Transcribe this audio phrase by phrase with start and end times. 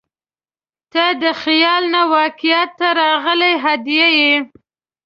[0.91, 4.33] •ته د خیال نه واقعیت ته راغلې هدیه یې.